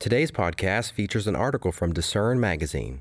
Today's 0.00 0.30
podcast 0.30 0.92
features 0.92 1.26
an 1.26 1.36
article 1.36 1.72
from 1.72 1.92
Discern 1.92 2.40
Magazine. 2.40 3.00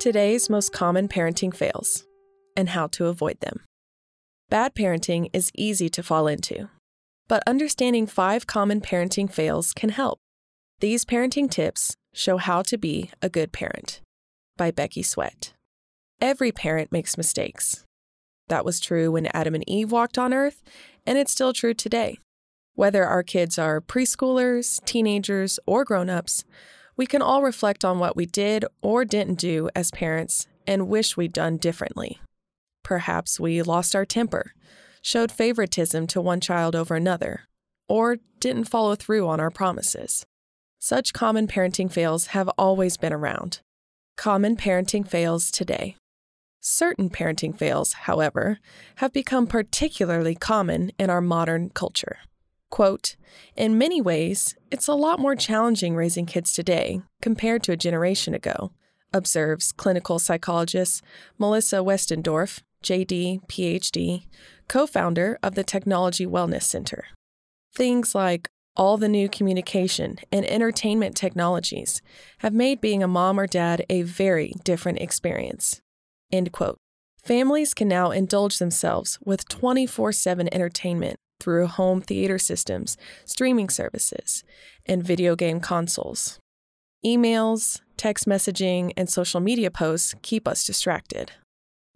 Today's 0.00 0.50
most 0.50 0.72
common 0.72 1.06
parenting 1.06 1.54
fails 1.54 2.04
and 2.56 2.70
how 2.70 2.88
to 2.88 3.06
avoid 3.06 3.38
them. 3.38 3.60
Bad 4.50 4.74
parenting 4.74 5.30
is 5.32 5.52
easy 5.54 5.88
to 5.90 6.02
fall 6.02 6.26
into, 6.26 6.70
but 7.28 7.44
understanding 7.46 8.08
five 8.08 8.48
common 8.48 8.80
parenting 8.80 9.32
fails 9.32 9.72
can 9.72 9.90
help. 9.90 10.18
These 10.80 11.04
parenting 11.04 11.48
tips 11.48 11.94
show 12.12 12.38
how 12.38 12.62
to 12.62 12.76
be 12.76 13.12
a 13.22 13.28
good 13.28 13.52
parent 13.52 14.00
by 14.56 14.72
Becky 14.72 15.04
Sweat. 15.04 15.52
Every 16.20 16.50
parent 16.50 16.90
makes 16.90 17.16
mistakes. 17.16 17.84
That 18.48 18.64
was 18.64 18.80
true 18.80 19.12
when 19.12 19.26
Adam 19.26 19.54
and 19.54 19.62
Eve 19.68 19.92
walked 19.92 20.18
on 20.18 20.34
earth, 20.34 20.64
and 21.06 21.16
it's 21.16 21.30
still 21.30 21.52
true 21.52 21.74
today. 21.74 22.18
Whether 22.74 23.04
our 23.04 23.22
kids 23.22 23.58
are 23.58 23.80
preschoolers, 23.80 24.82
teenagers, 24.84 25.60
or 25.66 25.84
grown 25.84 26.08
ups, 26.08 26.44
we 26.96 27.06
can 27.06 27.22
all 27.22 27.42
reflect 27.42 27.84
on 27.84 27.98
what 27.98 28.16
we 28.16 28.26
did 28.26 28.64
or 28.80 29.04
didn't 29.04 29.38
do 29.38 29.68
as 29.74 29.90
parents 29.90 30.46
and 30.66 30.88
wish 30.88 31.16
we'd 31.16 31.32
done 31.32 31.56
differently. 31.58 32.20
Perhaps 32.82 33.38
we 33.38 33.62
lost 33.62 33.94
our 33.94 34.04
temper, 34.04 34.54
showed 35.02 35.30
favoritism 35.30 36.06
to 36.06 36.20
one 36.20 36.40
child 36.40 36.74
over 36.74 36.94
another, 36.94 37.42
or 37.88 38.18
didn't 38.40 38.64
follow 38.64 38.94
through 38.94 39.26
on 39.28 39.40
our 39.40 39.50
promises. 39.50 40.24
Such 40.78 41.12
common 41.12 41.46
parenting 41.46 41.90
fails 41.90 42.28
have 42.28 42.48
always 42.58 42.96
been 42.96 43.12
around. 43.12 43.60
Common 44.16 44.56
parenting 44.56 45.06
fails 45.06 45.50
today. 45.50 45.96
Certain 46.60 47.10
parenting 47.10 47.56
fails, 47.56 47.92
however, 47.92 48.58
have 48.96 49.12
become 49.12 49.46
particularly 49.46 50.34
common 50.34 50.92
in 50.98 51.10
our 51.10 51.20
modern 51.20 51.70
culture. 51.70 52.18
Quote, 52.72 53.16
in 53.54 53.76
many 53.76 54.00
ways, 54.00 54.56
it's 54.70 54.88
a 54.88 54.94
lot 54.94 55.20
more 55.20 55.36
challenging 55.36 55.94
raising 55.94 56.24
kids 56.24 56.54
today 56.54 57.02
compared 57.20 57.62
to 57.64 57.72
a 57.72 57.76
generation 57.76 58.32
ago, 58.32 58.72
observes 59.12 59.72
clinical 59.72 60.18
psychologist 60.18 61.02
Melissa 61.36 61.76
Westendorf, 61.76 62.62
JD, 62.82 63.46
PhD, 63.46 64.24
co 64.68 64.86
founder 64.86 65.38
of 65.42 65.54
the 65.54 65.62
Technology 65.62 66.24
Wellness 66.24 66.62
Center. 66.62 67.04
Things 67.74 68.14
like 68.14 68.48
all 68.74 68.96
the 68.96 69.06
new 69.06 69.28
communication 69.28 70.16
and 70.32 70.46
entertainment 70.46 71.14
technologies 71.14 72.00
have 72.38 72.54
made 72.54 72.80
being 72.80 73.02
a 73.02 73.06
mom 73.06 73.38
or 73.38 73.46
dad 73.46 73.84
a 73.90 74.00
very 74.00 74.54
different 74.64 74.98
experience. 74.98 75.82
End 76.32 76.52
quote. 76.52 76.78
Families 77.22 77.74
can 77.74 77.86
now 77.86 78.12
indulge 78.12 78.58
themselves 78.58 79.18
with 79.22 79.46
24 79.46 80.12
7 80.12 80.48
entertainment 80.54 81.16
through 81.42 81.66
home 81.66 82.00
theater 82.00 82.38
systems, 82.38 82.96
streaming 83.24 83.68
services, 83.68 84.44
and 84.86 85.02
video 85.02 85.34
game 85.34 85.60
consoles. 85.60 86.38
Emails, 87.04 87.80
text 87.96 88.26
messaging, 88.26 88.92
and 88.96 89.10
social 89.10 89.40
media 89.40 89.70
posts 89.70 90.14
keep 90.22 90.46
us 90.46 90.64
distracted. 90.64 91.32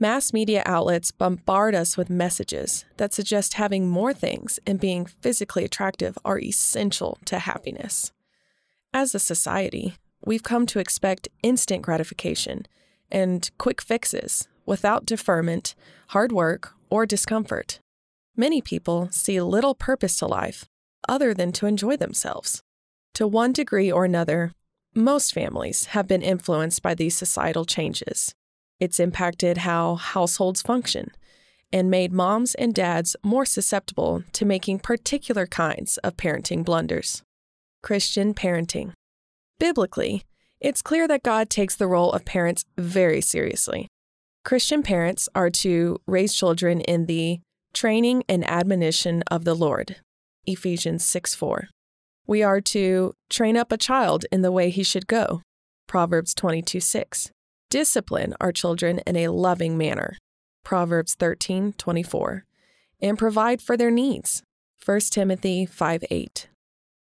Mass 0.01 0.33
media 0.33 0.63
outlets 0.67 1.11
bombard 1.11 1.75
us 1.75 1.97
with 1.97 2.11
messages 2.11 2.85
that 2.97 3.15
suggest 3.15 3.55
having 3.55 3.89
more 3.89 4.13
things 4.13 4.59
and 4.67 4.81
being 4.81 5.07
physically 5.07 5.65
attractive 5.65 6.19
are 6.25 6.39
essential 6.39 7.19
to 7.25 7.39
happiness. 7.39 8.13
As 8.93 9.15
a 9.15 9.19
society, 9.19 9.95
we've 10.25 10.43
come 10.43 10.67
to 10.67 10.81
expect 10.81 11.29
instant 11.43 11.83
gratification 11.83 12.67
and 13.11 13.49
quick 13.59 13.81
fixes 13.81 14.49
without 14.67 15.07
deferment, 15.07 15.75
hard 16.09 16.33
work, 16.33 16.75
or 16.91 17.07
discomfort. 17.07 17.79
Many 18.39 18.61
people 18.61 19.09
see 19.11 19.41
little 19.41 19.75
purpose 19.75 20.19
to 20.19 20.27
life 20.27 20.67
other 21.09 21.33
than 21.33 21.53
to 21.53 21.67
enjoy 21.67 21.97
themselves. 21.97 22.63
To 23.15 23.27
one 23.27 23.53
degree 23.53 23.91
or 23.91 24.05
another, 24.05 24.53
most 24.95 25.33
families 25.33 25.87
have 25.87 26.07
been 26.07 26.21
influenced 26.21 26.83
by 26.83 26.95
these 26.95 27.17
societal 27.17 27.65
changes. 27.65 28.35
It's 28.79 29.01
impacted 29.01 29.59
how 29.59 29.95
households 29.95 30.61
function 30.61 31.13
and 31.73 31.91
made 31.91 32.13
moms 32.13 32.55
and 32.57 32.75
dads 32.75 33.17
more 33.23 33.47
susceptible 33.47 34.23
to 34.33 34.45
making 34.45 34.81
particular 34.81 35.47
kinds 35.47 35.97
of 35.99 36.19
parenting 36.19 36.63
blunders. 36.63 37.23
Christian 37.83 38.35
parenting. 38.35 38.93
Biblically, 39.59 40.25
it's 40.61 40.83
clear 40.83 41.09
that 41.09 41.23
God 41.23 41.49
takes 41.49 41.75
the 41.75 41.87
role 41.87 42.13
of 42.13 42.27
parents 42.27 42.65
very 42.77 43.23
seriously. 43.23 43.89
Christian 44.45 44.83
parents 44.83 45.29
are 45.35 45.51
to 45.51 45.99
raise 46.07 46.35
children 46.35 46.81
in 46.83 47.07
the 47.07 47.41
training 47.77 48.25
and 48.27 48.43
admonition 48.49 49.23
of 49.31 49.45
the 49.45 49.55
Lord. 49.55 49.97
Ephesians 50.47 51.05
6 51.05 51.35
4. 51.35 51.69
We 52.27 52.43
are 52.43 52.63
to 52.63 53.13
train 53.29 53.57
up 53.57 53.71
a 53.71 53.77
child 53.77 54.25
in 54.33 54.41
the 54.41 54.51
way 54.51 54.71
he 54.71 54.83
should 54.83 55.07
go. 55.07 55.43
Proverbs 55.87 56.35
22 56.35 56.81
6. 56.81 57.31
Discipline 57.69 58.35
our 58.41 58.51
children 58.51 59.01
in 59.07 59.15
a 59.17 59.29
loving 59.29 59.77
manner. 59.77 60.17
Proverbs 60.65 61.15
13 61.15 61.75
24. 61.75 62.45
And 63.03 63.19
provide 63.19 63.61
for 63.61 63.77
their 63.77 63.91
needs. 63.91 64.43
1 64.83 65.01
Timothy 65.11 65.67
5 65.67 66.05
8. 66.11 66.49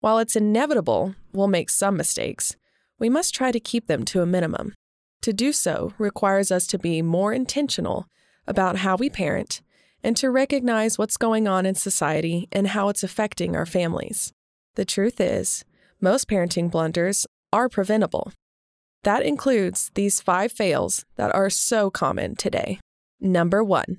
While 0.02 0.20
it's 0.20 0.36
inevitable 0.36 1.16
we'll 1.34 1.48
make 1.48 1.72
some 1.72 1.98
mistakes, 1.98 2.56
we 3.00 3.10
must 3.10 3.34
try 3.34 3.52
to 3.52 3.60
keep 3.60 3.88
them 3.88 4.06
to 4.06 4.22
a 4.22 4.28
minimum. 4.28 4.76
To 5.24 5.34
do 5.34 5.52
so 5.52 5.94
requires 5.98 6.52
us 6.52 6.68
to 6.68 6.78
be 6.78 7.02
more 7.02 7.34
intentional 7.34 8.06
about 8.46 8.78
how 8.78 8.96
we 8.96 9.10
parent 9.10 9.62
and 10.04 10.16
to 10.18 10.30
recognize 10.30 10.98
what's 10.98 11.18
going 11.18 11.48
on 11.48 11.66
in 11.66 11.76
society 11.76 12.48
and 12.52 12.70
how 12.70 12.90
it's 12.90 13.04
affecting 13.04 13.56
our 13.56 13.66
families. 13.66 14.32
The 14.76 14.86
truth 14.86 15.20
is, 15.20 15.66
most 16.00 16.28
parenting 16.28 16.72
blunders 16.72 17.28
are 17.52 17.70
preventable. 17.70 18.32
That 19.04 19.24
includes 19.24 19.92
these 19.96 20.22
five 20.22 20.52
fails 20.52 21.06
that 21.16 21.34
are 21.34 21.50
so 21.50 21.90
common 21.90 22.36
today. 22.36 22.80
Number 23.20 23.64
one, 23.64 23.98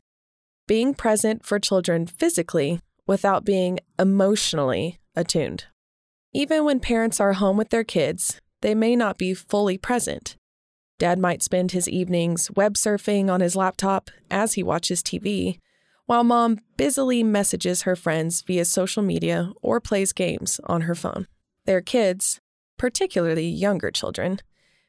being 0.66 0.94
present 0.94 1.44
for 1.44 1.58
children 1.58 2.06
physically 2.06 2.80
without 3.06 3.44
being 3.44 3.80
emotionally 3.98 4.98
attuned. 5.16 5.64
Even 6.32 6.64
when 6.64 6.80
parents 6.80 7.18
are 7.18 7.32
home 7.32 7.56
with 7.56 7.70
their 7.70 7.84
kids, 7.84 8.40
they 8.62 8.74
may 8.74 8.94
not 8.94 9.18
be 9.18 9.34
fully 9.34 9.76
present. 9.76 10.36
Dad 10.98 11.18
might 11.18 11.42
spend 11.42 11.72
his 11.72 11.88
evenings 11.88 12.50
web 12.52 12.74
surfing 12.74 13.30
on 13.30 13.40
his 13.40 13.56
laptop 13.56 14.10
as 14.30 14.52
he 14.52 14.62
watches 14.62 15.02
TV, 15.02 15.58
while 16.10 16.24
mom 16.24 16.58
busily 16.76 17.22
messages 17.22 17.82
her 17.82 17.94
friends 17.94 18.42
via 18.42 18.64
social 18.64 19.00
media 19.00 19.52
or 19.62 19.78
plays 19.78 20.12
games 20.12 20.58
on 20.64 20.80
her 20.80 20.94
phone. 20.96 21.28
Their 21.66 21.80
kids, 21.80 22.40
particularly 22.76 23.46
younger 23.46 23.92
children, 23.92 24.40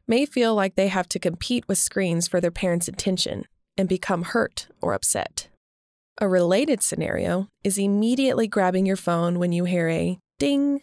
may 0.08 0.26
feel 0.26 0.56
like 0.56 0.74
they 0.74 0.88
have 0.88 1.08
to 1.10 1.20
compete 1.20 1.68
with 1.68 1.78
screens 1.78 2.28
for 2.28 2.42
their 2.42 2.50
parents' 2.50 2.88
attention 2.88 3.46
and 3.78 3.88
become 3.88 4.24
hurt 4.24 4.68
or 4.82 4.94
upset. 4.94 5.48
A 6.20 6.28
related 6.28 6.82
scenario 6.82 7.50
is 7.64 7.78
immediately 7.78 8.48
grabbing 8.48 8.88
your 8.88 8.96
phone 8.96 9.38
when 9.38 9.52
you 9.52 9.66
hear 9.66 9.90
a 9.90 10.18
ding, 10.40 10.82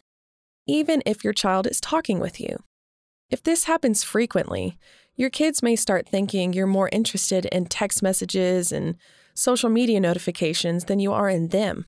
even 0.68 1.02
if 1.04 1.24
your 1.24 1.32
child 1.32 1.66
is 1.66 1.80
talking 1.80 2.20
with 2.20 2.38
you. 2.38 2.62
If 3.28 3.42
this 3.42 3.64
happens 3.64 4.04
frequently, 4.04 4.78
your 5.16 5.30
kids 5.30 5.64
may 5.64 5.74
start 5.74 6.08
thinking 6.08 6.52
you're 6.52 6.68
more 6.68 6.88
interested 6.92 7.46
in 7.46 7.66
text 7.66 8.04
messages 8.04 8.70
and 8.70 8.94
social 9.38 9.70
media 9.70 10.00
notifications 10.00 10.84
than 10.86 10.98
you 10.98 11.12
are 11.12 11.28
in 11.28 11.48
them. 11.48 11.86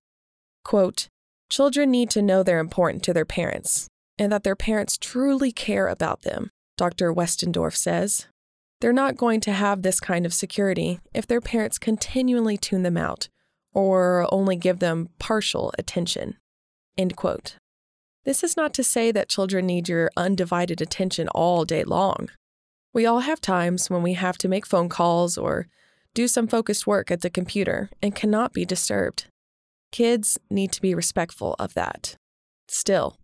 Quote, 0.65 1.09
Children 1.51 1.91
need 1.91 2.11
to 2.11 2.23
know 2.23 2.43
they're 2.43 2.61
important 2.61 3.03
to 3.05 3.13
their 3.13 3.25
parents 3.25 3.89
and 4.19 4.31
that 4.31 4.45
their 4.45 4.57
parents 4.57 4.97
truly 4.97 5.51
care 5.51 5.89
about 5.89 6.23
them, 6.23 6.51
Dr. 6.77 7.13
Westendorf 7.13 7.75
says. 7.75 8.27
They're 8.81 8.93
not 8.93 9.17
going 9.17 9.41
to 9.41 9.53
have 9.53 9.83
this 9.83 9.99
kind 10.01 10.25
of 10.25 10.33
security 10.33 11.01
if 11.13 11.27
their 11.27 11.41
parents 11.41 11.79
continually 11.79 12.57
tune 12.57 12.83
them 12.83 12.97
out 12.97 13.29
or 13.73 14.27
only 14.33 14.57
give 14.57 14.79
them 14.79 15.09
partial 15.19 15.73
attention. 15.79 16.37
End 16.97 17.17
quote. 17.17 17.57
This 18.25 18.45
is 18.45 18.57
not 18.57 18.75
to 18.75 18.85
say 18.85 19.11
that 19.13 19.29
children 19.29 19.67
need 19.67 19.89
your 19.89 20.11
undivided 20.17 20.81
attention 20.81 21.29
all 21.29 21.65
day 21.65 21.85
long. 21.85 22.29
We 22.93 23.07
all 23.07 23.21
have 23.21 23.41
times 23.41 23.89
when 23.91 24.03
we 24.03 24.15
have 24.15 24.39
to 24.39 24.49
make 24.49 24.67
phone 24.67 24.89
calls 24.89 25.39
or 25.39 25.69
do 26.15 26.27
some 26.27 26.47
focused 26.47 26.87
work 26.87 27.11
at 27.11 27.21
the 27.21 27.31
computer, 27.31 27.91
and 28.03 28.15
cannot 28.15 28.53
be 28.53 28.65
disturbed. 28.65 29.27
Kids 29.93 30.39
need 30.51 30.73
to 30.73 30.81
be 30.81 30.95
respectful 30.95 31.55
of 31.59 31.75
that. 31.75 32.17
Still, 32.69 33.19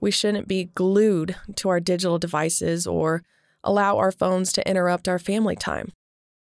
we 0.00 0.10
shouldn't 0.10 0.48
be 0.48 0.64
glued 0.74 1.36
to 1.56 1.68
our 1.68 1.80
digital 1.80 2.18
devices 2.18 2.86
or 2.86 3.22
allow 3.62 3.98
our 3.98 4.12
phones 4.12 4.52
to 4.52 4.68
interrupt 4.68 5.08
our 5.08 5.18
family 5.18 5.56
time. 5.56 5.92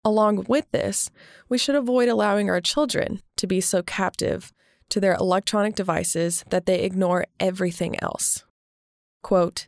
Along 0.04 0.46
with 0.48 0.70
this, 0.72 1.10
we 1.50 1.58
should 1.58 1.76
avoid 1.76 2.10
allowing 2.10 2.50
our 2.50 2.62
children 2.62 3.22
to 3.38 3.48
be 3.48 3.62
so 3.62 3.82
captive 3.82 4.52
to 4.90 5.00
their 5.00 5.16
electronic 5.16 5.76
devices 5.76 6.44
that 6.50 6.66
they 6.66 6.82
ignore 6.82 7.26
everything 7.40 7.96
else. 8.02 8.44
Quote, 9.24 9.68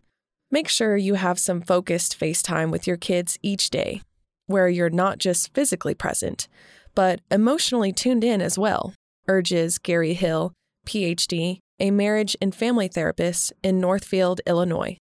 Make 0.49 0.69
sure 0.69 0.95
you 0.95 1.15
have 1.15 1.39
some 1.39 1.61
focused 1.61 2.17
FaceTime 2.19 2.71
with 2.71 2.87
your 2.87 2.97
kids 2.97 3.37
each 3.41 3.69
day 3.69 4.01
where 4.47 4.67
you're 4.67 4.89
not 4.89 5.19
just 5.19 5.53
physically 5.53 5.93
present, 5.93 6.47
but 6.95 7.21
emotionally 7.29 7.93
tuned 7.93 8.23
in 8.23 8.41
as 8.41 8.57
well, 8.57 8.93
urges 9.27 9.77
Gary 9.77 10.13
Hill, 10.13 10.53
PhD, 10.87 11.59
a 11.79 11.91
marriage 11.91 12.35
and 12.41 12.55
family 12.55 12.87
therapist 12.87 13.53
in 13.61 13.79
Northfield, 13.79 14.41
Illinois. 14.47 14.97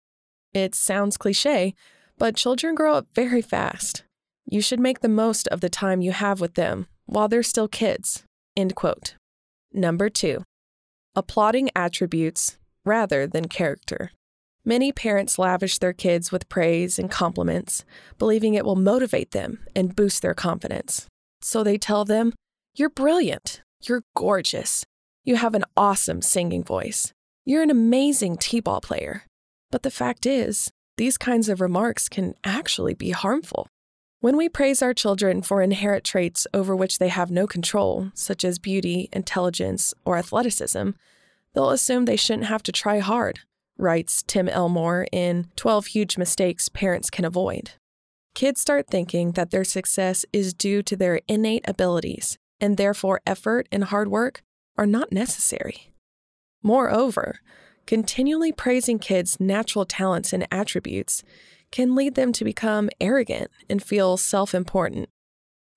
It 0.55 0.75
sounds 0.75 1.17
cliche, 1.17 1.75
but 2.19 2.37
children 2.37 2.75
grow 2.75 2.95
up 2.95 3.07
very 3.15 3.43
fast. 3.43 4.05
You 4.47 4.61
should 4.61 4.81
make 4.81 5.01
the 5.01 5.09
most 5.09 5.49
of 5.49 5.61
the 5.61 5.69
time 5.69 6.01
you 6.01 6.13
have 6.13 6.41
with 6.41 6.55
them 6.55 6.87
while 7.07 7.29
they're 7.29 7.43
still 7.43 7.69
kids. 7.69 8.25
End 8.57 8.75
quote. 8.75 9.15
Number 9.73 10.09
two, 10.09 10.43
applauding 11.15 11.71
attributes 11.75 12.59
rather 12.85 13.27
than 13.27 13.49
character. 13.49 14.11
Many 14.65 14.93
parents 14.93 15.39
lavish 15.39 15.79
their 15.79 15.95
kids 15.95 16.31
with 16.31 16.49
praise 16.49 16.99
and 16.99 17.11
compliments, 17.11 17.85
believing 18.19 18.55
it 18.55 18.65
will 18.65 18.77
motivate 18.77 19.31
them 19.31 19.61
and 19.75 19.97
boost 19.97 20.21
their 20.21 20.35
confidence. 20.35 21.07
So 21.41 21.65
they 21.65 21.79
tell 21.79 22.05
them, 22.05 22.35
You're 22.75 22.91
brilliant. 22.91 23.63
You're 23.83 24.03
gorgeous. 24.15 24.85
You 25.25 25.37
have 25.37 25.55
an 25.55 25.65
awesome 25.77 26.21
singing 26.21 26.63
voice. 26.63 27.13
You're 27.47 27.63
an 27.63 27.71
amazing 27.71 28.37
T 28.37 28.61
ball 28.61 28.81
player. 28.81 29.25
But 29.71 29.83
the 29.83 29.91
fact 29.91 30.27
is, 30.27 30.71
these 30.99 31.17
kinds 31.17 31.49
of 31.49 31.63
remarks 31.63 32.09
can 32.09 32.35
actually 32.45 32.93
be 32.93 33.11
harmful. 33.11 33.69
When 34.21 34.37
we 34.37 34.51
praise 34.51 34.83
our 34.83 34.93
children 34.93 35.41
for 35.41 35.63
inherent 35.63 36.05
traits 36.05 36.47
over 36.53 36.77
which 36.77 36.99
they 36.99 37.09
have 37.09 37.31
no 37.31 37.47
control, 37.47 38.11
such 38.13 38.45
as 38.45 38.59
beauty, 38.59 39.09
intelligence, 39.11 39.95
or 40.05 40.19
athleticism, 40.19 40.91
they'll 41.55 41.71
assume 41.71 42.05
they 42.05 42.17
shouldn't 42.17 42.49
have 42.49 42.63
to 42.65 42.73
try 42.73 42.99
hard, 42.99 43.41
writes 43.81 44.23
Tim 44.23 44.49
Elmore 44.49 45.07
in 45.13 45.49
12 45.57 45.87
Huge 45.87 46.19
Mistakes 46.19 46.69
Parents 46.69 47.11
Can 47.11 47.25
Avoid. 47.25 47.73
Kids 48.35 48.61
start 48.61 48.87
thinking 48.89 49.33
that 49.33 49.51
their 49.51 49.65
success 49.65 50.25
is 50.33 50.55
due 50.55 50.83
to 50.83 50.97
their 50.97 51.21
innate 51.27 51.65
abilities, 51.67 52.39
and 52.61 52.77
therefore 52.77 53.21
effort 53.27 53.69
and 53.73 53.85
hard 53.85 54.09
work 54.09 54.43
are 54.77 54.87
not 54.87 55.13
necessary. 55.13 55.91
Moreover, 56.63 57.41
continually 57.87 58.53
praising 58.53 58.99
kids' 58.99 59.41
natural 59.41 59.85
talents 59.85 60.33
and 60.33 60.47
attributes 60.53 61.23
can 61.73 61.95
lead 61.95 62.15
them 62.15 62.33
to 62.33 62.45
become 62.45 62.91
arrogant 63.01 63.51
and 63.69 63.83
feel 63.83 64.17
self 64.17 64.55
important. 64.55 65.09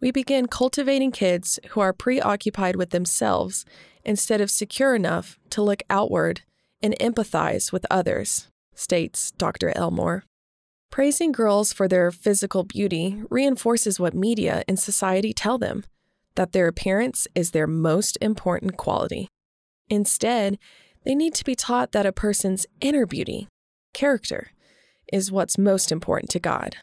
We 0.02 0.12
begin 0.12 0.48
cultivating 0.48 1.12
kids 1.12 1.60
who 1.70 1.80
are 1.80 1.94
preoccupied 1.94 2.76
with 2.76 2.90
themselves 2.90 3.66
instead 4.04 4.42
of 4.42 4.52
secure 4.52 4.96
enough 4.96 5.40
to 5.52 5.62
look 5.62 5.82
outward 5.90 6.42
and 6.83 6.95
empathize 7.00 7.71
with 7.71 7.85
others, 7.89 8.50
states 8.75 9.31
Dr. 9.31 9.71
Elmore. 9.75 10.25
Praising 10.91 11.31
girls 11.31 11.74
for 11.74 11.88
their 11.88 12.12
physical 12.12 12.63
beauty 12.63 13.24
reinforces 13.31 14.00
what 14.00 14.13
media 14.13 14.63
and 14.68 14.77
society 14.77 15.33
tell 15.33 15.57
them 15.57 15.83
that 16.35 16.51
their 16.51 16.68
appearance 16.68 17.27
is 17.33 17.51
their 17.51 17.65
most 17.65 18.18
important 18.21 18.77
quality. 18.77 19.27
Instead, 19.89 20.59
they 21.06 21.15
need 21.15 21.33
to 21.33 21.44
be 21.44 21.56
taught 21.56 21.91
that 21.94 22.06
a 22.06 22.12
person's 22.12 22.65
inner 22.81 23.06
beauty, 23.06 23.47
character, 23.94 24.51
is 25.12 25.31
what's 25.31 25.57
most 25.57 25.91
important 25.91 26.30
to 26.31 26.39
God. 26.39 26.77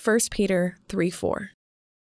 1 0.00 0.18
Peter 0.30 0.76
3 0.88 1.10
4. 1.10 1.50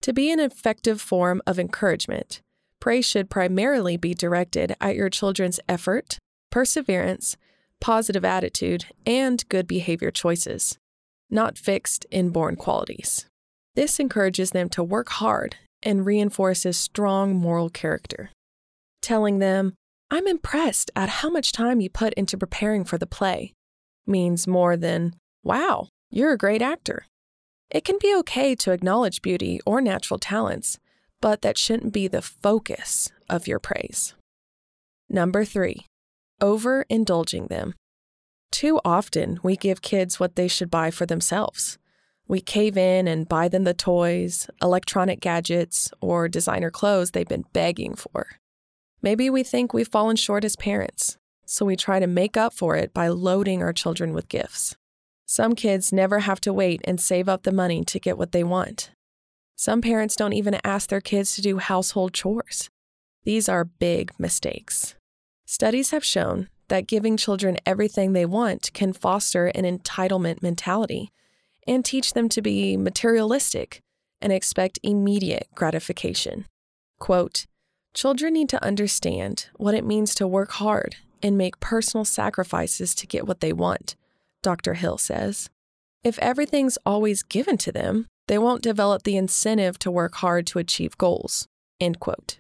To 0.02 0.14
be 0.14 0.32
an 0.32 0.40
effective 0.40 1.00
form 1.00 1.42
of 1.48 1.60
encouragement, 1.60 2.42
praise 2.80 3.06
should 3.06 3.30
primarily 3.30 3.96
be 3.96 4.14
directed 4.14 4.76
at 4.82 4.96
your 4.96 5.10
children's 5.10 5.60
effort, 5.70 6.18
perseverance, 6.52 7.38
positive 7.84 8.24
attitude, 8.24 8.86
and 9.06 9.48
good 9.50 9.68
behavior 9.68 10.10
choices, 10.10 10.78
not 11.30 11.58
fixed 11.58 12.06
inborn 12.10 12.56
qualities. 12.56 13.26
This 13.76 14.00
encourages 14.00 14.52
them 14.52 14.70
to 14.70 14.82
work 14.82 15.10
hard 15.10 15.58
and 15.84 16.06
reinforces 16.06 16.78
strong 16.78 17.36
moral 17.36 17.70
character. 17.70 18.32
Telling 19.02 19.40
them, 19.40 19.74
I'm 20.10 20.28
impressed 20.28 20.92
at 20.96 21.10
how 21.10 21.30
much 21.30 21.52
time 21.52 21.82
you 21.82 21.90
put 21.90 22.14
into 22.14 22.38
preparing 22.38 22.86
for 22.86 22.98
the 22.98 23.06
play, 23.06 23.52
means 24.08 24.48
more 24.48 24.78
than, 24.78 25.16
wow, 25.44 25.90
you're 26.10 26.32
a 26.32 26.38
great 26.38 26.62
actor. 26.62 27.06
It 27.70 27.84
can 27.84 27.98
be 28.00 28.16
okay 28.20 28.56
to 28.56 28.72
acknowledge 28.72 29.22
beauty 29.22 29.60
or 29.66 29.82
natural 29.82 30.20
talents, 30.20 30.80
but 31.20 31.42
that 31.42 31.58
shouldn't 31.58 31.92
be 31.92 32.08
the 32.08 32.22
focus 32.22 33.12
of 33.30 33.46
your 33.46 33.60
praise. 33.60 34.14
Number 35.10 35.44
three, 35.44 35.86
overindulging 36.44 37.48
them. 37.48 37.74
Too 38.52 38.80
often, 38.86 39.40
we 39.42 39.56
give 39.56 39.82
kids 39.82 40.20
what 40.20 40.36
they 40.36 40.48
should 40.48 40.70
buy 40.70 40.92
for 40.92 41.06
themselves. 41.06 41.80
We 42.28 42.42
cave 42.42 42.78
in 42.78 43.08
and 43.08 43.28
buy 43.28 43.48
them 43.48 43.64
the 43.64 43.74
toys, 43.74 44.48
electronic 44.62 45.20
gadgets, 45.20 45.92
or 46.02 46.28
designer 46.28 46.70
clothes 46.70 47.12
they've 47.12 47.28
been 47.28 47.46
begging 47.54 47.96
for. 47.96 48.28
Maybe 49.02 49.30
we 49.30 49.44
think 49.44 49.74
we've 49.74 49.88
fallen 49.88 50.16
short 50.16 50.44
as 50.44 50.56
parents, 50.56 51.18
so 51.46 51.66
we 51.66 51.76
try 51.76 52.00
to 52.00 52.08
make 52.08 52.38
up 52.38 52.54
for 52.54 52.76
it 52.76 52.94
by 52.94 53.08
loading 53.08 53.62
our 53.64 53.74
children 53.74 54.14
with 54.14 54.30
gifts. 54.30 54.76
Some 55.26 55.56
kids 55.56 55.92
never 55.92 56.20
have 56.20 56.40
to 56.42 56.54
wait 56.54 56.82
and 56.84 57.00
save 57.00 57.28
up 57.28 57.44
the 57.44 57.52
money 57.52 57.84
to 57.86 58.00
get 58.00 58.18
what 58.18 58.34
they 58.34 58.44
want. 58.44 58.92
Some 59.56 59.82
parents 59.82 60.16
don't 60.16 60.34
even 60.34 60.60
ask 60.64 60.90
their 60.90 61.02
kids 61.02 61.36
to 61.36 61.42
do 61.42 61.58
household 61.58 62.14
chores. 62.14 62.70
These 63.24 63.50
are 63.50 63.66
big 63.66 64.12
mistakes. 64.20 64.96
Studies 65.54 65.92
have 65.92 66.04
shown 66.04 66.50
that 66.70 66.88
giving 66.88 67.16
children 67.16 67.58
everything 67.64 68.14
they 68.14 68.26
want 68.26 68.72
can 68.74 68.92
foster 68.92 69.46
an 69.46 69.66
entitlement 69.66 70.42
mentality 70.42 71.12
and 71.68 71.86
teach 71.86 72.14
them 72.14 72.28
to 72.30 72.42
be 72.42 72.76
materialistic 72.76 73.80
and 74.20 74.34
expect 74.34 74.80
immediate 74.82 75.48
gratification. 75.54 76.46
Quote, 76.98 77.46
Children 77.94 78.34
need 78.34 78.50
to 78.50 78.64
understand 78.66 79.50
what 79.58 79.76
it 79.76 79.86
means 79.86 80.16
to 80.16 80.26
work 80.26 80.54
hard 80.54 80.96
and 81.22 81.38
make 81.38 81.60
personal 81.60 82.04
sacrifices 82.04 82.96
to 82.96 83.06
get 83.06 83.28
what 83.28 83.40
they 83.40 83.54
want, 83.54 83.96
Dr. 84.42 84.74
Hill 84.74 84.98
says. 84.98 85.52
If 86.04 86.18
everything's 86.18 86.80
always 86.84 87.22
given 87.22 87.58
to 87.58 87.72
them, 87.72 88.08
they 88.28 88.40
won't 88.40 88.64
develop 88.64 89.04
the 89.04 89.18
incentive 89.18 89.78
to 89.80 89.92
work 89.92 90.16
hard 90.16 90.48
to 90.48 90.58
achieve 90.58 90.98
goals. 90.98 91.48
End 91.80 92.00
quote. 92.00 92.38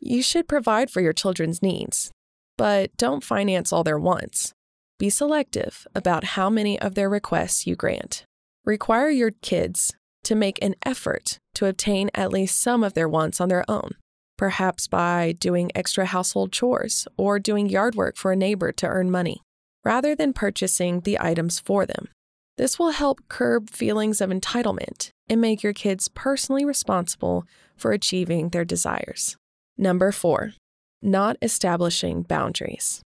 You 0.00 0.22
should 0.22 0.48
provide 0.48 0.90
for 0.90 1.02
your 1.02 1.12
children's 1.12 1.60
needs, 1.60 2.10
but 2.56 2.96
don't 2.96 3.24
finance 3.24 3.72
all 3.72 3.84
their 3.84 3.98
wants. 3.98 4.52
Be 4.98 5.10
selective 5.10 5.86
about 5.94 6.24
how 6.24 6.48
many 6.48 6.80
of 6.80 6.94
their 6.94 7.08
requests 7.08 7.66
you 7.66 7.74
grant. 7.76 8.24
Require 8.64 9.10
your 9.10 9.32
kids 9.42 9.92
to 10.22 10.34
make 10.34 10.58
an 10.62 10.74
effort 10.84 11.38
to 11.54 11.66
obtain 11.66 12.10
at 12.14 12.32
least 12.32 12.60
some 12.60 12.82
of 12.82 12.94
their 12.94 13.08
wants 13.08 13.40
on 13.40 13.48
their 13.48 13.64
own, 13.68 13.92
perhaps 14.38 14.86
by 14.86 15.32
doing 15.38 15.70
extra 15.74 16.06
household 16.06 16.52
chores 16.52 17.06
or 17.16 17.38
doing 17.38 17.68
yard 17.68 17.94
work 17.94 18.16
for 18.16 18.32
a 18.32 18.36
neighbor 18.36 18.72
to 18.72 18.86
earn 18.86 19.10
money, 19.10 19.42
rather 19.84 20.14
than 20.14 20.32
purchasing 20.32 21.00
the 21.00 21.18
items 21.20 21.60
for 21.60 21.84
them. 21.84 22.08
This 22.56 22.78
will 22.78 22.90
help 22.90 23.20
curb 23.28 23.68
feelings 23.68 24.20
of 24.20 24.30
entitlement 24.30 25.10
and 25.28 25.40
make 25.40 25.62
your 25.62 25.72
kids 25.72 26.08
personally 26.08 26.64
responsible 26.64 27.44
for 27.76 27.92
achieving 27.92 28.50
their 28.50 28.64
desires. 28.64 29.36
Number 29.76 30.12
four, 30.12 30.52
not 31.04 31.36
establishing 31.42 32.22
boundaries. 32.22 33.02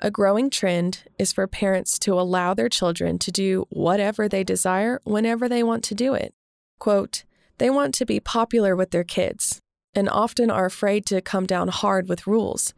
A 0.00 0.10
growing 0.10 0.48
trend 0.48 1.04
is 1.18 1.32
for 1.32 1.46
parents 1.46 1.98
to 2.00 2.14
allow 2.14 2.54
their 2.54 2.68
children 2.68 3.18
to 3.18 3.30
do 3.30 3.66
whatever 3.68 4.28
they 4.28 4.44
desire 4.44 5.00
whenever 5.04 5.48
they 5.48 5.62
want 5.62 5.84
to 5.84 5.94
do 5.94 6.14
it. 6.14 6.32
Quote, 6.78 7.24
they 7.58 7.68
want 7.68 7.94
to 7.94 8.06
be 8.06 8.20
popular 8.20 8.74
with 8.74 8.90
their 8.90 9.04
kids 9.04 9.60
and 9.94 10.08
often 10.08 10.50
are 10.50 10.66
afraid 10.66 11.04
to 11.06 11.20
come 11.20 11.46
down 11.46 11.68
hard 11.68 12.08
with 12.08 12.26
rules, 12.26 12.72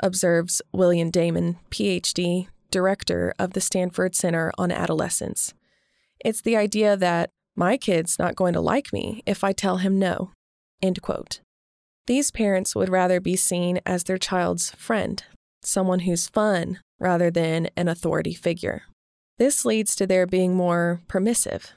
observes 0.00 0.62
William 0.72 1.10
Damon, 1.10 1.58
PhD, 1.70 2.48
director 2.70 3.34
of 3.38 3.52
the 3.52 3.60
Stanford 3.60 4.14
Center 4.14 4.52
on 4.56 4.72
Adolescence. 4.72 5.52
It's 6.24 6.40
the 6.40 6.56
idea 6.56 6.96
that 6.96 7.30
my 7.54 7.76
kid's 7.76 8.18
not 8.18 8.36
going 8.36 8.54
to 8.54 8.60
like 8.60 8.92
me 8.92 9.22
if 9.26 9.44
I 9.44 9.52
tell 9.52 9.78
him 9.78 9.98
no. 9.98 10.30
End 10.80 11.02
quote. 11.02 11.40
These 12.06 12.30
parents 12.30 12.74
would 12.74 12.88
rather 12.88 13.20
be 13.20 13.36
seen 13.36 13.80
as 13.86 14.04
their 14.04 14.18
child's 14.18 14.70
friend 14.72 15.22
someone 15.64 16.00
who's 16.00 16.28
fun 16.28 16.80
rather 16.98 17.30
than 17.30 17.68
an 17.76 17.88
authority 17.88 18.34
figure. 18.34 18.82
This 19.38 19.64
leads 19.64 19.94
to 19.96 20.06
their 20.06 20.26
being 20.26 20.54
more 20.54 21.00
permissive. 21.08 21.72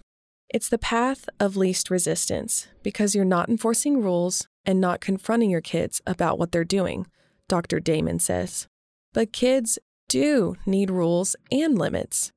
It's 0.50 0.70
the 0.70 0.78
path 0.78 1.28
of 1.40 1.56
least 1.56 1.90
resistance 1.90 2.68
because 2.84 3.16
you're 3.16 3.26
not 3.26 3.50
enforcing 3.50 4.02
rules 4.02 4.48
and 4.66 4.82
not 4.82 5.02
confronting 5.02 5.50
your 5.50 5.62
kids 5.62 6.02
about 6.06 6.40
what 6.40 6.52
they're 6.52 6.64
doing, 6.64 7.08
Dr. 7.48 7.80
Damon 7.80 8.20
says. 8.20 8.68
But 9.14 9.34
kids 9.34 9.80
do 10.10 10.56
need 10.66 10.92
rules 10.92 11.36
and 11.52 11.78
limits. 11.78 12.32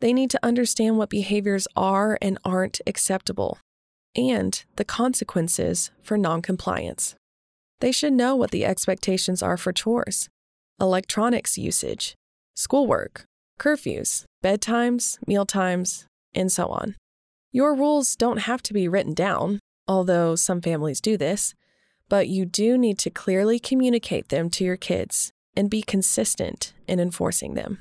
They 0.00 0.12
need 0.12 0.30
to 0.30 0.40
understand 0.42 0.98
what 0.98 1.10
behaviors 1.10 1.66
are 1.76 2.18
and 2.20 2.38
aren't 2.44 2.80
acceptable 2.86 3.58
and 4.16 4.64
the 4.76 4.84
consequences 4.84 5.90
for 6.02 6.16
noncompliance. 6.16 7.14
They 7.80 7.92
should 7.92 8.12
know 8.12 8.36
what 8.36 8.50
the 8.50 8.64
expectations 8.64 9.42
are 9.42 9.56
for 9.56 9.72
chores 9.72 10.28
electronics 10.80 11.56
usage, 11.56 12.16
schoolwork, 12.54 13.24
curfews, 13.60 14.24
bedtimes, 14.42 15.18
mealtimes, 15.26 16.06
and 16.34 16.50
so 16.50 16.66
on. 16.66 16.96
Your 17.52 17.74
rules 17.74 18.16
don't 18.16 18.38
have 18.38 18.62
to 18.64 18.74
be 18.74 18.88
written 18.88 19.14
down, 19.14 19.60
although 19.86 20.34
some 20.34 20.60
families 20.60 21.00
do 21.00 21.16
this, 21.16 21.54
but 22.08 22.28
you 22.28 22.44
do 22.44 22.76
need 22.76 22.98
to 22.98 23.10
clearly 23.10 23.58
communicate 23.58 24.28
them 24.28 24.50
to 24.50 24.64
your 24.64 24.76
kids 24.76 25.30
and 25.56 25.70
be 25.70 25.82
consistent 25.82 26.72
in 26.88 26.98
enforcing 26.98 27.54
them. 27.54 27.80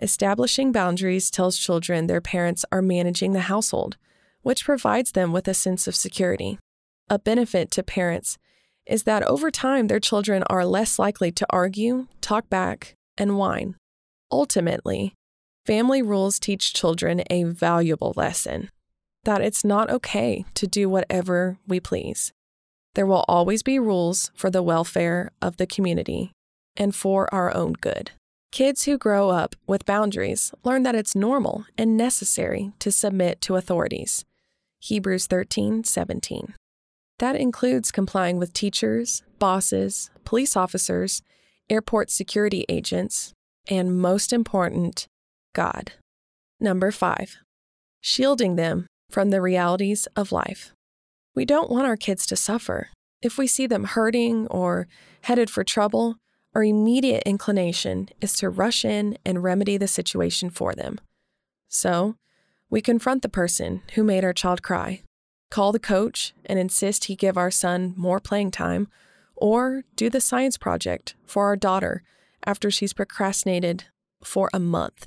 Establishing 0.00 0.72
boundaries 0.72 1.30
tells 1.30 1.56
children 1.56 2.06
their 2.06 2.20
parents 2.20 2.64
are 2.72 2.82
managing 2.82 3.32
the 3.32 3.40
household, 3.42 3.96
which 4.44 4.64
provides 4.64 5.12
them 5.12 5.32
with 5.32 5.48
a 5.48 5.54
sense 5.54 5.88
of 5.88 5.96
security. 5.96 6.58
A 7.10 7.18
benefit 7.18 7.72
to 7.72 7.82
parents 7.82 8.38
is 8.86 9.02
that 9.02 9.24
over 9.24 9.50
time 9.50 9.88
their 9.88 9.98
children 9.98 10.44
are 10.48 10.64
less 10.64 10.98
likely 10.98 11.32
to 11.32 11.46
argue, 11.50 12.06
talk 12.20 12.48
back, 12.48 12.94
and 13.18 13.36
whine. 13.36 13.74
Ultimately, 14.30 15.14
family 15.66 16.02
rules 16.02 16.38
teach 16.38 16.72
children 16.72 17.22
a 17.30 17.44
valuable 17.44 18.12
lesson 18.16 18.68
that 19.24 19.40
it's 19.40 19.64
not 19.64 19.90
okay 19.90 20.44
to 20.54 20.66
do 20.66 20.88
whatever 20.88 21.58
we 21.66 21.80
please. 21.80 22.32
There 22.94 23.06
will 23.06 23.24
always 23.26 23.62
be 23.62 23.78
rules 23.78 24.30
for 24.34 24.50
the 24.50 24.62
welfare 24.62 25.30
of 25.40 25.56
the 25.56 25.66
community 25.66 26.32
and 26.76 26.94
for 26.94 27.32
our 27.34 27.54
own 27.54 27.72
good. 27.72 28.12
Kids 28.52 28.84
who 28.84 28.98
grow 28.98 29.30
up 29.30 29.56
with 29.66 29.84
boundaries 29.84 30.52
learn 30.62 30.84
that 30.84 30.94
it's 30.94 31.16
normal 31.16 31.64
and 31.76 31.96
necessary 31.96 32.72
to 32.78 32.92
submit 32.92 33.40
to 33.40 33.56
authorities. 33.56 34.24
Hebrews 34.84 35.26
13:17. 35.28 36.52
That 37.18 37.36
includes 37.36 37.90
complying 37.90 38.36
with 38.36 38.52
teachers, 38.52 39.22
bosses, 39.38 40.10
police 40.26 40.56
officers, 40.56 41.22
airport 41.70 42.10
security 42.10 42.66
agents, 42.68 43.32
and 43.66 43.98
most 43.98 44.30
important, 44.30 45.06
God. 45.54 45.92
Number 46.60 46.90
5. 46.90 47.38
Shielding 48.02 48.56
them 48.56 48.86
from 49.10 49.30
the 49.30 49.40
realities 49.40 50.06
of 50.16 50.32
life. 50.32 50.74
We 51.34 51.46
don't 51.46 51.70
want 51.70 51.86
our 51.86 51.96
kids 51.96 52.26
to 52.26 52.36
suffer. 52.36 52.90
If 53.22 53.38
we 53.38 53.46
see 53.46 53.66
them 53.66 53.84
hurting 53.84 54.48
or 54.48 54.86
headed 55.22 55.48
for 55.48 55.64
trouble, 55.64 56.16
our 56.54 56.62
immediate 56.62 57.22
inclination 57.24 58.10
is 58.20 58.36
to 58.36 58.50
rush 58.50 58.84
in 58.84 59.16
and 59.24 59.42
remedy 59.42 59.78
the 59.78 59.88
situation 59.88 60.50
for 60.50 60.74
them. 60.74 61.00
So, 61.70 62.16
we 62.70 62.80
confront 62.80 63.22
the 63.22 63.28
person 63.28 63.82
who 63.94 64.02
made 64.02 64.24
our 64.24 64.32
child 64.32 64.62
cry, 64.62 65.02
call 65.50 65.72
the 65.72 65.78
coach 65.78 66.34
and 66.46 66.58
insist 66.58 67.04
he 67.04 67.16
give 67.16 67.36
our 67.36 67.50
son 67.50 67.94
more 67.96 68.20
playing 68.20 68.50
time, 68.50 68.88
or 69.36 69.84
do 69.96 70.10
the 70.10 70.20
science 70.20 70.56
project 70.56 71.14
for 71.26 71.44
our 71.46 71.56
daughter 71.56 72.02
after 72.46 72.70
she's 72.70 72.92
procrastinated 72.92 73.84
for 74.22 74.50
a 74.52 74.60
month. 74.60 75.06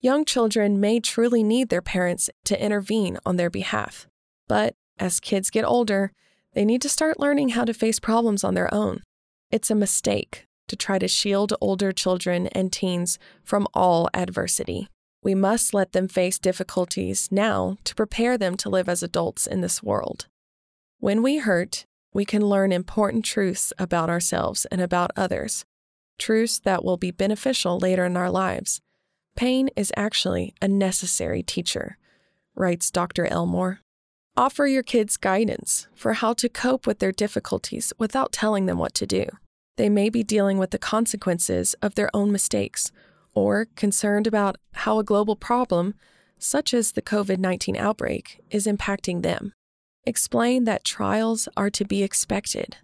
Young 0.00 0.24
children 0.24 0.80
may 0.80 1.00
truly 1.00 1.42
need 1.42 1.68
their 1.70 1.82
parents 1.82 2.28
to 2.44 2.62
intervene 2.62 3.18
on 3.24 3.36
their 3.36 3.50
behalf, 3.50 4.06
but 4.48 4.74
as 4.98 5.20
kids 5.20 5.50
get 5.50 5.64
older, 5.64 6.12
they 6.52 6.64
need 6.64 6.82
to 6.82 6.88
start 6.88 7.18
learning 7.18 7.50
how 7.50 7.64
to 7.64 7.74
face 7.74 7.98
problems 7.98 8.44
on 8.44 8.54
their 8.54 8.72
own. 8.72 9.02
It's 9.50 9.70
a 9.70 9.74
mistake 9.74 10.46
to 10.68 10.76
try 10.76 10.98
to 10.98 11.08
shield 11.08 11.52
older 11.60 11.92
children 11.92 12.48
and 12.48 12.72
teens 12.72 13.18
from 13.42 13.66
all 13.74 14.08
adversity. 14.14 14.88
We 15.24 15.34
must 15.34 15.72
let 15.72 15.92
them 15.92 16.06
face 16.06 16.38
difficulties 16.38 17.32
now 17.32 17.78
to 17.84 17.94
prepare 17.94 18.36
them 18.36 18.58
to 18.58 18.68
live 18.68 18.90
as 18.90 19.02
adults 19.02 19.46
in 19.46 19.62
this 19.62 19.82
world. 19.82 20.26
When 20.98 21.22
we 21.22 21.38
hurt, 21.38 21.86
we 22.12 22.26
can 22.26 22.42
learn 22.42 22.72
important 22.72 23.24
truths 23.24 23.72
about 23.78 24.10
ourselves 24.10 24.66
and 24.66 24.82
about 24.82 25.12
others, 25.16 25.64
truths 26.18 26.58
that 26.60 26.84
will 26.84 26.98
be 26.98 27.10
beneficial 27.10 27.78
later 27.78 28.04
in 28.04 28.18
our 28.18 28.30
lives. 28.30 28.82
Pain 29.34 29.70
is 29.74 29.92
actually 29.96 30.54
a 30.60 30.68
necessary 30.68 31.42
teacher, 31.42 31.96
writes 32.54 32.90
Dr. 32.90 33.26
Elmore. 33.26 33.80
Offer 34.36 34.66
your 34.66 34.82
kids 34.82 35.16
guidance 35.16 35.88
for 35.94 36.12
how 36.12 36.34
to 36.34 36.50
cope 36.50 36.86
with 36.86 36.98
their 36.98 37.12
difficulties 37.12 37.94
without 37.98 38.30
telling 38.30 38.66
them 38.66 38.78
what 38.78 38.94
to 38.94 39.06
do. 39.06 39.24
They 39.76 39.88
may 39.88 40.10
be 40.10 40.22
dealing 40.22 40.58
with 40.58 40.70
the 40.70 40.78
consequences 40.78 41.74
of 41.80 41.94
their 41.94 42.10
own 42.14 42.30
mistakes 42.30 42.92
or 43.34 43.66
concerned 43.76 44.26
about 44.26 44.56
how 44.72 44.98
a 44.98 45.04
global 45.04 45.36
problem, 45.36 45.94
such 46.38 46.72
as 46.74 46.92
the 46.92 47.02
COVID 47.02 47.38
19 47.38 47.76
outbreak, 47.76 48.40
is 48.50 48.66
impacting 48.66 49.22
them. 49.22 49.52
Explain 50.06 50.64
that 50.64 50.84
trials 50.84 51.48
are 51.56 51.70
to 51.70 51.84
be 51.84 52.02
expected, 52.02 52.76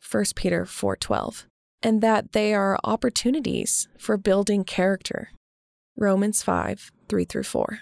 1 0.00 0.24
Peter 0.36 0.64
4:12, 0.64 1.46
and 1.82 2.00
that 2.00 2.32
they 2.32 2.54
are 2.54 2.78
opportunities 2.84 3.88
for 3.98 4.16
building 4.16 4.64
character, 4.64 5.30
Romans 5.96 6.42
5 6.42 6.92
3 7.08 7.24
through 7.24 7.42
4. 7.42 7.80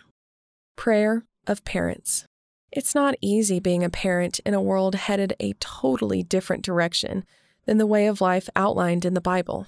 Prayer 0.77 1.25
of 1.47 1.65
parents. 1.65 2.25
It's 2.73 2.95
not 2.95 3.15
easy 3.21 3.61
being 3.61 3.85
a 3.85 3.91
parent 3.91 4.41
in 4.41 4.55
a 4.55 4.63
world 4.63 4.95
headed 4.95 5.35
a 5.41 5.55
totally 5.55 6.23
different 6.23 6.65
direction 6.65 7.25
than 7.65 7.79
the 7.79 7.87
way 7.87 8.07
of 8.07 8.21
life 8.21 8.49
outlined 8.57 9.05
in 9.05 9.15
the 9.15 9.21
Bible. 9.21 9.67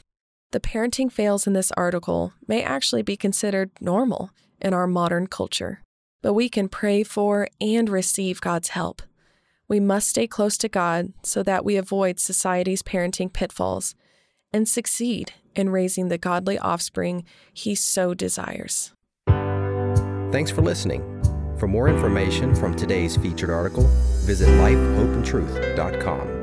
The 0.50 0.60
parenting 0.60 1.12
fails 1.12 1.46
in 1.46 1.52
this 1.52 1.70
article 1.72 2.32
may 2.46 2.62
actually 2.62 3.02
be 3.02 3.16
considered 3.16 3.70
normal 3.80 4.30
in 4.60 4.72
our 4.72 4.86
modern 4.86 5.26
culture, 5.26 5.82
but 6.22 6.32
we 6.32 6.48
can 6.48 6.68
pray 6.68 7.02
for 7.02 7.48
and 7.60 7.88
receive 7.88 8.40
God's 8.40 8.68
help. 8.68 9.02
We 9.68 9.78
must 9.78 10.08
stay 10.08 10.26
close 10.26 10.56
to 10.58 10.68
God 10.68 11.12
so 11.22 11.42
that 11.42 11.66
we 11.66 11.76
avoid 11.76 12.18
society's 12.18 12.82
parenting 12.82 13.30
pitfalls 13.30 13.94
and 14.50 14.66
succeed 14.66 15.34
in 15.54 15.68
raising 15.68 16.08
the 16.08 16.16
godly 16.16 16.58
offspring 16.58 17.24
He 17.52 17.74
so 17.74 18.14
desires. 18.14 18.92
Thanks 20.32 20.50
for 20.50 20.62
listening. 20.62 21.02
For 21.58 21.66
more 21.66 21.88
information 21.88 22.54
from 22.54 22.74
today's 22.74 23.16
featured 23.18 23.50
article, 23.50 23.84
visit 24.24 24.48
lifehopeandtruth.com. 24.48 26.37